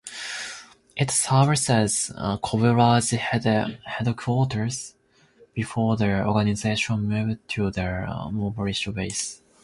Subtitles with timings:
[0.97, 2.11] It serves as
[2.41, 4.95] Cobra's headquarters
[5.53, 9.43] before the organization moved to the Monolith Base.